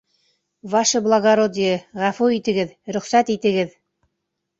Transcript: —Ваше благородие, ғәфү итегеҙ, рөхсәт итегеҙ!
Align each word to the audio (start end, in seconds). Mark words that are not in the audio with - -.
—Ваше 0.75 1.01
благородие, 1.07 1.75
ғәфү 2.03 2.29
итегеҙ, 2.37 2.73
рөхсәт 2.97 3.31
итегеҙ! 3.35 3.77